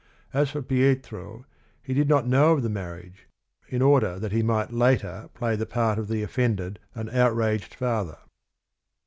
[0.33, 1.45] As for Pietro
[1.83, 3.27] he did not know of the marriage,
[3.67, 8.17] in order that he might later play the part of the offended and outraged father.